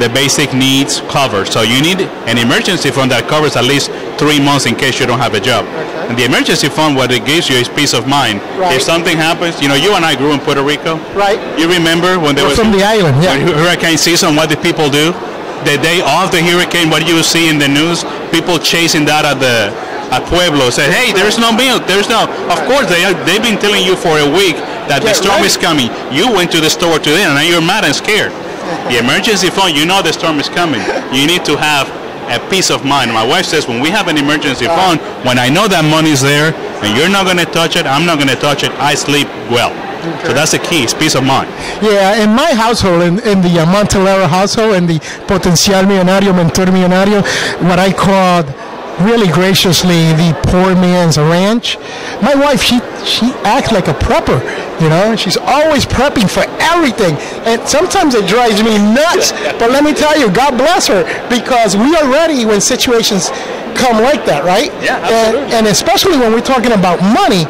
the 0.00 0.08
basic 0.12 0.52
needs 0.52 1.00
covered. 1.08 1.48
So 1.48 1.62
you 1.62 1.80
need 1.80 2.00
an 2.28 2.36
emergency 2.38 2.90
fund 2.90 3.10
that 3.10 3.28
covers 3.28 3.56
at 3.56 3.64
least 3.64 3.90
three 4.20 4.40
months 4.40 4.66
in 4.66 4.76
case 4.76 5.00
you 5.00 5.06
don't 5.06 5.20
have 5.20 5.34
a 5.34 5.40
job. 5.40 5.64
Okay. 5.64 6.12
And 6.12 6.14
the 6.16 6.24
emergency 6.24 6.68
fund, 6.68 6.96
what 6.96 7.10
it 7.10 7.24
gives 7.24 7.48
you 7.48 7.56
is 7.56 7.68
peace 7.68 7.92
of 7.94 8.06
mind. 8.06 8.40
Right. 8.56 8.76
If 8.76 8.82
something 8.82 9.16
happens, 9.16 9.60
you 9.60 9.68
know, 9.68 9.74
you 9.74 9.96
and 9.96 10.04
I 10.04 10.14
grew 10.14 10.32
in 10.32 10.40
Puerto 10.40 10.62
Rico. 10.62 10.96
Right. 11.16 11.40
You 11.58 11.68
remember 11.68 12.20
when 12.20 12.36
there 12.36 12.44
We're 12.44 12.56
was 12.56 12.60
from 12.60 12.72
the 12.72 12.84
island, 12.84 13.22
yeah. 13.22 13.36
Hurricane 13.36 13.98
season, 13.98 14.36
what 14.36 14.48
did 14.48 14.62
people 14.62 14.88
do? 14.88 15.12
The 15.64 15.80
day 15.80 16.04
of 16.04 16.30
the 16.30 16.44
hurricane, 16.44 16.92
what 16.92 17.02
do 17.02 17.08
you 17.08 17.24
see 17.24 17.48
in 17.48 17.58
the 17.58 17.66
news, 17.66 18.04
people 18.30 18.60
chasing 18.60 19.04
that 19.08 19.24
at 19.24 19.40
the 19.40 19.72
at 20.14 20.22
Pueblo 20.30 20.70
said, 20.70 20.92
"Hey, 20.94 21.10
there's 21.10 21.34
no 21.34 21.50
milk. 21.50 21.82
There's 21.90 22.08
no." 22.08 22.30
Of 22.46 22.62
course, 22.70 22.86
they 22.86 23.02
are, 23.02 23.14
they've 23.26 23.42
been 23.42 23.58
telling 23.58 23.82
you 23.82 23.96
for 23.98 24.22
a 24.22 24.28
week 24.28 24.54
that 24.86 25.02
the 25.02 25.10
storm 25.10 25.42
ready. 25.42 25.50
is 25.50 25.56
coming. 25.58 25.90
You 26.14 26.30
went 26.30 26.54
to 26.54 26.60
the 26.62 26.70
store 26.70 27.02
today, 27.02 27.26
and 27.26 27.34
now 27.34 27.42
you're 27.42 27.64
mad 27.64 27.82
and 27.82 27.90
scared. 27.90 28.30
The 28.90 28.98
emergency 28.98 29.50
fund, 29.50 29.76
you 29.76 29.86
know 29.86 30.02
the 30.02 30.12
storm 30.12 30.38
is 30.38 30.48
coming. 30.48 30.80
You 31.12 31.26
need 31.26 31.44
to 31.44 31.56
have 31.56 31.88
a 32.30 32.38
peace 32.50 32.70
of 32.70 32.84
mind. 32.84 33.12
My 33.12 33.26
wife 33.26 33.46
says, 33.46 33.68
when 33.68 33.80
we 33.80 33.90
have 33.90 34.08
an 34.08 34.18
emergency 34.18 34.66
fund, 34.66 35.00
when 35.24 35.38
I 35.38 35.48
know 35.48 35.68
that 35.68 35.84
money's 35.84 36.20
there 36.20 36.54
and 36.82 36.96
you're 36.96 37.10
not 37.10 37.24
going 37.24 37.38
to 37.38 37.46
touch 37.46 37.76
it, 37.76 37.86
I'm 37.86 38.04
not 38.06 38.16
going 38.18 38.28
to 38.28 38.36
touch 38.36 38.64
it. 38.64 38.72
I 38.82 38.94
sleep 38.94 39.28
well. 39.50 39.70
So 40.22 40.32
that's 40.32 40.52
the 40.52 40.58
key. 40.58 40.82
It's 40.84 40.94
peace 40.94 41.14
of 41.14 41.24
mind. 41.24 41.50
Yeah, 41.82 42.22
in 42.22 42.30
my 42.30 42.54
household, 42.54 43.02
in, 43.02 43.18
in 43.26 43.42
the 43.42 43.66
Montelara 43.66 44.28
household, 44.28 44.74
in 44.74 44.86
the 44.86 45.00
Potencial 45.26 45.82
Millonario, 45.82 46.34
Mentor 46.34 46.66
Millonario, 46.66 47.22
what 47.66 47.78
I 47.78 47.92
called 47.92 48.46
really 49.00 49.28
graciously 49.32 50.12
the 50.16 50.32
poor 50.48 50.74
man's 50.74 51.18
ranch. 51.18 51.76
My 52.22 52.34
wife, 52.34 52.62
she 52.62 52.80
she 53.04 53.32
acts 53.44 53.70
like 53.72 53.88
a 53.88 53.94
prepper, 53.94 54.40
you 54.80 54.88
know. 54.88 55.14
She's 55.16 55.36
always 55.36 55.84
prepping 55.86 56.28
for 56.30 56.44
everything, 56.62 57.16
and 57.46 57.60
sometimes 57.68 58.14
it 58.14 58.26
drives 58.26 58.62
me 58.62 58.78
nuts. 58.78 59.32
But 59.58 59.70
let 59.70 59.84
me 59.84 59.92
tell 59.92 60.18
you, 60.18 60.30
God 60.32 60.56
bless 60.56 60.86
her 60.88 61.04
because 61.28 61.76
we 61.76 61.94
are 61.96 62.08
ready 62.10 62.44
when 62.44 62.60
situations 62.60 63.28
come 63.76 64.00
like 64.02 64.24
that, 64.24 64.44
right? 64.44 64.72
Yeah, 64.80 64.96
And, 65.04 65.36
absolutely. 65.36 65.52
and 65.56 65.66
especially 65.68 66.16
when 66.18 66.32
we're 66.32 66.40
talking 66.44 66.72
about 66.72 67.00
money. 67.02 67.44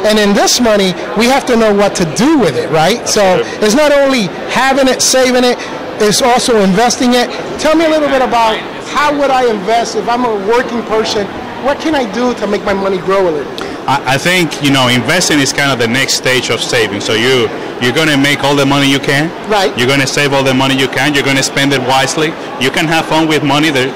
And 0.00 0.18
in 0.18 0.32
this 0.32 0.60
money, 0.60 0.92
we 1.18 1.26
have 1.28 1.44
to 1.46 1.56
know 1.56 1.74
what 1.74 1.94
to 1.96 2.04
do 2.16 2.38
with 2.38 2.56
it, 2.56 2.70
right? 2.70 3.06
So 3.08 3.42
it's 3.60 3.74
not 3.74 3.92
only 3.92 4.32
having 4.48 4.88
it, 4.88 5.02
saving 5.02 5.44
it, 5.44 5.56
it's 6.00 6.22
also 6.22 6.60
investing 6.64 7.12
it. 7.12 7.28
Tell 7.60 7.76
me 7.76 7.84
a 7.84 7.88
little 7.90 8.08
bit 8.08 8.22
about 8.22 8.56
how 8.90 9.16
would 9.18 9.30
I 9.30 9.48
invest 9.48 9.96
if 9.96 10.08
I'm 10.08 10.24
a 10.24 10.34
working 10.46 10.82
person? 10.82 11.26
What 11.64 11.78
can 11.78 11.94
I 11.94 12.10
do 12.12 12.34
to 12.34 12.46
make 12.46 12.64
my 12.64 12.74
money 12.74 12.98
grow 12.98 13.28
a 13.28 13.32
little? 13.32 13.52
I, 13.86 14.14
I 14.14 14.18
think 14.18 14.62
you 14.62 14.70
know 14.70 14.88
investing 14.88 15.38
is 15.38 15.52
kind 15.52 15.70
of 15.70 15.78
the 15.78 15.88
next 15.88 16.14
stage 16.14 16.50
of 16.50 16.60
saving. 16.60 17.00
So 17.00 17.14
you 17.14 17.48
you're 17.80 17.94
going 17.94 18.08
to 18.08 18.18
make 18.18 18.44
all 18.44 18.56
the 18.56 18.66
money 18.66 18.90
you 18.90 18.98
can. 18.98 19.30
Right. 19.48 19.72
You're 19.78 19.86
going 19.88 20.00
to 20.00 20.06
save 20.06 20.32
all 20.32 20.44
the 20.44 20.54
money 20.54 20.76
you 20.76 20.88
can. 20.88 21.14
You're 21.14 21.24
going 21.24 21.38
to 21.38 21.42
spend 21.42 21.72
it 21.72 21.80
wisely. 21.80 22.28
You 22.60 22.70
can 22.70 22.86
have 22.86 23.06
fun 23.06 23.26
with 23.26 23.42
money 23.42 23.70
there, 23.70 23.88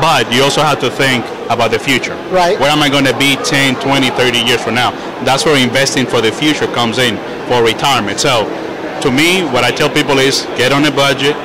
but 0.00 0.30
you 0.32 0.42
also 0.42 0.60
have 0.60 0.80
to 0.80 0.90
think 0.90 1.24
about 1.48 1.70
the 1.70 1.78
future. 1.78 2.14
Right. 2.28 2.58
Where 2.58 2.70
am 2.70 2.82
I 2.82 2.90
going 2.90 3.06
to 3.06 3.16
be 3.16 3.36
10, 3.36 3.80
20, 3.80 4.10
30 4.10 4.38
years 4.38 4.62
from 4.62 4.74
now? 4.74 4.90
That's 5.24 5.44
where 5.46 5.56
investing 5.56 6.06
for 6.06 6.20
the 6.20 6.32
future 6.32 6.66
comes 6.66 6.98
in 6.98 7.16
for 7.48 7.64
retirement. 7.64 8.20
So 8.20 8.44
to 9.00 9.10
me, 9.10 9.44
what 9.44 9.64
I 9.64 9.70
tell 9.70 9.88
people 9.88 10.18
is 10.18 10.42
get 10.56 10.72
on 10.72 10.84
a 10.84 10.90
budget, 10.90 11.36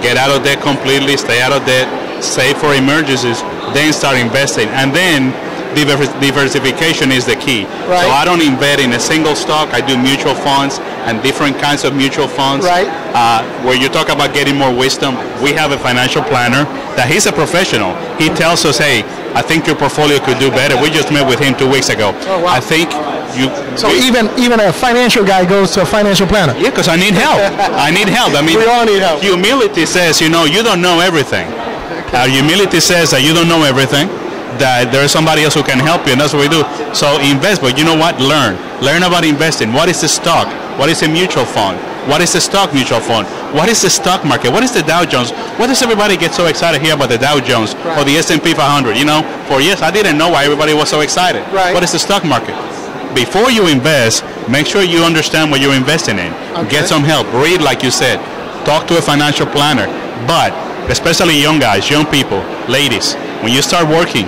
get 0.00 0.16
out 0.16 0.30
of 0.30 0.44
debt 0.44 0.62
completely, 0.62 1.16
stay 1.16 1.42
out 1.42 1.52
of 1.52 1.64
debt, 1.66 1.88
save 2.22 2.56
for 2.58 2.74
emergencies, 2.74 3.40
then 3.74 3.92
start 3.92 4.16
investing. 4.18 4.68
And 4.70 4.94
then 4.94 5.32
diversification 6.20 7.12
is 7.12 7.26
the 7.26 7.36
key. 7.36 7.64
Right. 7.88 8.04
So 8.04 8.10
I 8.10 8.24
don't 8.24 8.40
invest 8.40 8.80
in 8.80 8.92
a 8.92 9.00
single 9.00 9.34
stock. 9.36 9.68
I 9.74 9.80
do 9.84 9.96
mutual 9.98 10.34
funds 10.34 10.78
and 11.06 11.22
different 11.22 11.58
kinds 11.58 11.84
of 11.84 11.94
mutual 11.94 12.28
funds. 12.28 12.64
Right. 12.64 12.88
Uh, 13.14 13.42
where 13.64 13.76
you 13.76 13.88
talk 13.88 14.08
about 14.08 14.32
getting 14.34 14.56
more 14.56 14.74
wisdom, 14.74 15.14
we 15.42 15.52
have 15.52 15.72
a 15.72 15.78
financial 15.78 16.22
planner 16.22 16.64
that 16.96 17.08
he's 17.10 17.26
a 17.26 17.32
professional. 17.32 17.94
He 18.16 18.28
tells 18.30 18.64
us, 18.64 18.78
hey, 18.78 19.02
I 19.36 19.42
think 19.42 19.66
your 19.66 19.76
portfolio 19.76 20.18
could 20.18 20.38
do 20.38 20.50
better. 20.50 20.80
We 20.80 20.88
just 20.90 21.12
met 21.12 21.26
with 21.28 21.38
him 21.38 21.54
two 21.56 21.68
weeks 21.68 21.88
ago. 21.90 22.12
Oh, 22.24 22.42
wow. 22.42 22.54
I 22.56 22.60
think 22.60 22.88
you. 23.36 23.52
So 23.76 23.88
we- 23.92 24.00
even 24.08 24.30
even 24.40 24.60
a 24.60 24.72
financial 24.72 25.24
guy 25.24 25.44
goes 25.44 25.70
to 25.76 25.82
a 25.82 25.86
financial 25.86 26.26
planner. 26.26 26.54
yeah, 26.56 26.70
because 26.70 26.88
I 26.88 26.96
need 26.96 27.12
help. 27.12 27.36
I 27.76 27.90
need 27.92 28.08
help. 28.08 28.32
I 28.34 28.40
mean, 28.40 28.56
We 28.62 28.66
all 28.66 28.86
need 28.86 29.00
help. 29.04 29.20
Humility 29.20 29.84
says, 29.84 30.20
you 30.20 30.30
know, 30.30 30.44
you 30.48 30.62
don't 30.62 30.80
know 30.80 31.00
everything. 31.00 31.44
Uh, 32.12 32.26
humility 32.28 32.80
says 32.80 33.10
that 33.10 33.22
you 33.22 33.34
don't 33.34 33.48
know 33.48 33.62
everything. 33.64 34.08
That 34.62 34.88
there 34.88 35.04
is 35.04 35.12
somebody 35.12 35.44
else 35.44 35.52
who 35.52 35.62
can 35.62 35.76
help 35.76 36.06
you, 36.06 36.16
and 36.16 36.20
that's 36.20 36.32
what 36.32 36.40
we 36.40 36.48
do. 36.48 36.64
So 36.96 37.20
invest, 37.20 37.60
but 37.60 37.76
you 37.76 37.84
know 37.84 37.96
what? 37.98 38.16
Learn. 38.22 38.56
Learn 38.80 39.02
about 39.04 39.24
investing. 39.24 39.72
What 39.72 39.88
is 39.88 40.00
the 40.00 40.08
stock? 40.08 40.48
What 40.78 40.88
is 40.88 41.02
a 41.02 41.08
mutual 41.08 41.44
fund? 41.44 41.76
What 42.08 42.22
is 42.22 42.32
the 42.32 42.40
stock 42.40 42.72
mutual 42.72 43.00
fund? 43.00 43.26
What 43.52 43.68
is 43.68 43.82
the 43.82 43.90
stock 43.90 44.24
market? 44.24 44.52
What 44.52 44.62
is 44.62 44.72
the 44.72 44.82
Dow 44.82 45.04
Jones? 45.04 45.32
Why 45.58 45.66
does 45.66 45.82
everybody 45.82 46.16
get 46.16 46.32
so 46.32 46.46
excited 46.46 46.80
here 46.80 46.94
about 46.94 47.10
the 47.10 47.18
Dow 47.18 47.40
Jones 47.40 47.74
or 47.98 48.04
the 48.06 48.14
S&P 48.16 48.54
500? 48.54 48.96
You 48.96 49.04
know, 49.04 49.20
for 49.50 49.60
years 49.60 49.82
I 49.82 49.90
didn't 49.90 50.16
know 50.16 50.30
why 50.30 50.44
everybody 50.44 50.72
was 50.72 50.88
so 50.88 51.00
excited. 51.00 51.42
Right. 51.52 51.74
What 51.74 51.82
is 51.82 51.92
the 51.92 51.98
stock 51.98 52.24
market? 52.24 52.54
Before 53.14 53.50
you 53.50 53.66
invest, 53.68 54.24
make 54.48 54.66
sure 54.66 54.82
you 54.82 55.02
understand 55.02 55.50
what 55.50 55.60
you're 55.60 55.74
investing 55.74 56.18
in. 56.18 56.32
Okay. 56.54 56.80
Get 56.80 56.88
some 56.88 57.02
help. 57.02 57.26
Read, 57.32 57.60
like 57.60 57.82
you 57.82 57.90
said. 57.90 58.20
Talk 58.64 58.86
to 58.88 58.98
a 58.98 59.02
financial 59.02 59.46
planner. 59.46 59.86
But 60.28 60.52
especially 60.88 61.40
young 61.40 61.58
guys, 61.58 61.90
young 61.90 62.06
people, 62.06 62.38
ladies, 62.68 63.14
when 63.42 63.52
you 63.52 63.62
start 63.62 63.88
working, 63.88 64.26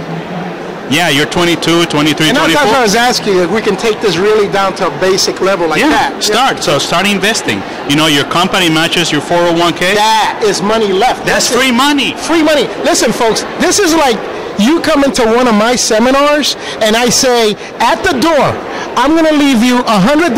yeah, 0.91 1.11
you're 1.11 1.29
22, 1.29 1.85
23, 1.85 2.29
And 2.29 2.37
that's 2.37 2.49
24. 2.49 2.65
what 2.65 2.77
I 2.77 2.83
was 2.83 2.95
asking 2.95 3.37
if 3.37 3.51
we 3.51 3.61
can 3.61 3.77
take 3.77 4.01
this 4.01 4.17
really 4.17 4.51
down 4.51 4.75
to 4.77 4.89
a 4.89 5.01
basic 5.01 5.41
level 5.41 5.69
like 5.69 5.81
yeah, 5.81 5.91
that. 5.91 6.25
start. 6.25 6.65
So 6.65 6.79
start 6.79 7.07
investing. 7.07 7.61
You 7.91 7.97
know, 7.97 8.07
your 8.09 8.25
company 8.25 8.71
matches 8.73 9.13
your 9.13 9.21
401k. 9.21 9.93
That 10.01 10.41
is 10.41 10.63
money 10.63 10.89
left. 10.93 11.27
That's 11.27 11.53
it. 11.53 11.61
free 11.61 11.73
money. 11.73 12.17
free 12.17 12.43
money. 12.43 12.65
Listen, 12.89 13.13
folks, 13.13 13.45
this 13.61 13.79
is 13.79 13.93
like 13.93 14.17
you 14.57 14.81
come 14.81 15.05
into 15.05 15.23
one 15.29 15.47
of 15.47 15.55
my 15.55 15.77
seminars 15.77 16.57
and 16.81 16.97
I 16.97 17.13
say, 17.13 17.53
at 17.85 18.01
the 18.01 18.17
door, 18.19 18.49
I'm 18.97 19.13
going 19.13 19.29
to 19.29 19.37
leave 19.37 19.63
you 19.63 19.79
a 19.85 19.97
$100 20.01 20.33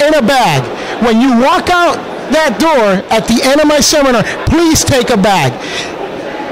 in 0.00 0.12
a 0.16 0.24
bag. 0.24 0.64
When 1.04 1.20
you 1.20 1.36
walk 1.38 1.68
out 1.68 2.00
that 2.32 2.58
door 2.58 3.02
at 3.12 3.26
the 3.28 3.40
end 3.44 3.60
of 3.60 3.66
my 3.66 3.80
seminar, 3.80 4.22
please 4.46 4.84
take 4.84 5.10
a 5.10 5.16
bag. 5.16 5.52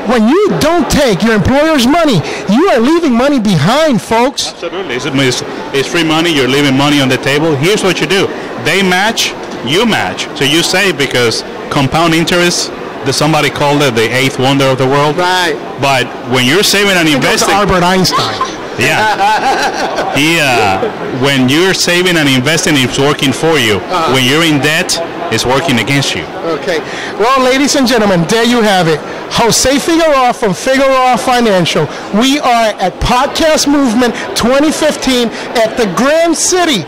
When 0.09 0.29
you 0.29 0.49
don't 0.61 0.85
take 0.91 1.23
your 1.23 1.33
employer's 1.35 1.87
money, 1.87 2.21
you 2.53 2.69
are 2.69 2.81
leaving 2.81 3.17
money 3.17 3.41
behind, 3.41 4.03
folks. 4.03 4.53
Absolutely. 4.53 4.97
It's, 4.97 5.07
it's, 5.07 5.41
it's 5.73 5.89
free 5.89 6.05
money. 6.05 6.29
You're 6.35 6.49
leaving 6.49 6.77
money 6.77 7.01
on 7.01 7.09
the 7.09 7.17
table. 7.17 7.57
Here's 7.57 7.83
what 7.83 8.01
you 8.01 8.07
do. 8.07 8.27
They 8.69 8.83
match, 8.85 9.33
you 9.65 9.87
match. 9.87 10.29
So 10.37 10.45
you 10.45 10.63
save 10.63 10.99
because 10.99 11.41
compound 11.73 12.13
interest, 12.13 12.69
the, 13.09 13.13
somebody 13.13 13.49
called 13.49 13.81
it 13.81 13.95
the 13.95 14.09
eighth 14.13 14.39
wonder 14.39 14.67
of 14.67 14.77
the 14.77 14.87
world. 14.87 15.17
Right. 15.17 15.57
But 15.81 16.05
when 16.29 16.45
you're 16.45 16.63
saving 16.65 16.97
and 17.01 17.09
Goes 17.09 17.17
to 17.17 17.49
investing, 17.49 17.55
Albert 17.55 17.83
Einstein. 17.85 18.37
yeah, 18.77 20.13
he, 20.17 20.37
uh, 20.41 20.85
when 21.25 21.49
you're 21.49 21.73
saving 21.75 22.17
and 22.17 22.29
investing, 22.29 22.75
it's 22.77 22.99
working 22.99 23.33
for 23.33 23.57
you. 23.57 23.79
When 24.13 24.25
you're 24.25 24.45
in 24.45 24.61
debt, 24.61 25.01
it's 25.35 25.45
working 25.45 25.81
against 25.81 26.15
you. 26.15 26.23
Okay. 26.63 26.79
Well, 27.19 27.43
ladies 27.43 27.75
and 27.75 27.87
gentlemen, 27.87 28.23
there 28.29 28.45
you 28.45 28.63
have 28.63 28.87
it. 28.87 29.01
Jose 29.35 29.79
Figueroa 29.79 30.33
from 30.33 30.55
Figueroa 30.55 31.19
Financial. 31.19 31.85
We 32.15 32.39
are 32.39 32.71
at 32.79 32.95
Podcast 33.03 33.67
Movement 33.67 34.15
2015 34.39 35.29
at 35.59 35.77
the 35.77 35.93
Grand 35.99 36.37
City 36.37 36.87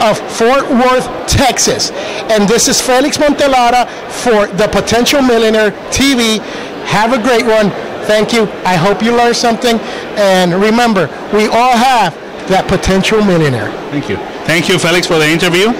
of 0.00 0.16
Fort 0.32 0.64
Worth, 0.70 1.06
Texas. 1.28 1.90
And 2.32 2.48
this 2.48 2.68
is 2.68 2.80
Felix 2.80 3.18
Montelara 3.18 3.86
for 4.08 4.46
the 4.56 4.68
Potential 4.68 5.20
Millionaire 5.20 5.72
TV. 5.92 6.40
Have 6.88 7.12
a 7.12 7.20
great 7.20 7.44
one. 7.44 7.70
Thank 8.08 8.32
you. 8.32 8.48
I 8.64 8.76
hope 8.76 9.02
you 9.02 9.14
learned 9.14 9.36
something. 9.36 9.78
And 10.16 10.54
remember, 10.54 11.06
we 11.34 11.46
all 11.46 11.76
have 11.76 12.14
that 12.48 12.66
potential 12.66 13.22
millionaire. 13.22 13.70
Thank 13.90 14.08
you. 14.08 14.16
Thank 14.48 14.68
you, 14.70 14.78
Felix, 14.78 15.06
for 15.06 15.18
the 15.18 15.28
interview. 15.28 15.74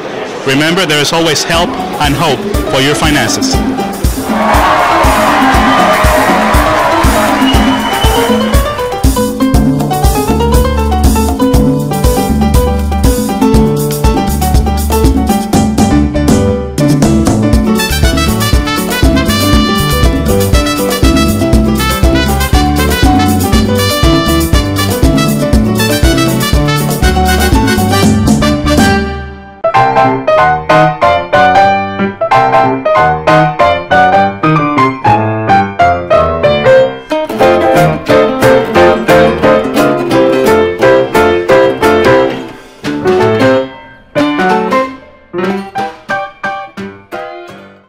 Remember, 0.48 0.86
there 0.86 0.98
is 0.98 1.12
always 1.12 1.44
help 1.44 1.68
and 2.00 2.14
hope 2.16 2.40
for 2.72 2.80
your 2.80 2.94
finances. 2.94 3.52